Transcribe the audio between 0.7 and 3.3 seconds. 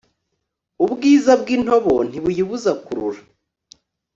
ubwiza bw'intobo ntibuyibuza kurura